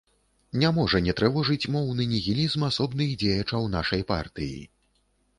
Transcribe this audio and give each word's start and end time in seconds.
Не 0.61 0.69
можа 0.75 0.99
не 1.07 1.13
трывожыць 1.17 1.69
моўны 1.75 2.07
нігілізм 2.13 2.65
асобных 2.69 3.11
дзеячаў 3.25 3.67
нашай 3.75 4.01
партыі. 4.13 4.57